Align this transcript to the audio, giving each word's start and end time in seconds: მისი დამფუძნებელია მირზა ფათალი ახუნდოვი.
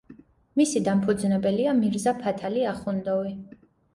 მისი 0.59 0.79
დამფუძნებელია 0.87 1.75
მირზა 1.81 2.13
ფათალი 2.23 2.65
ახუნდოვი. 2.73 3.37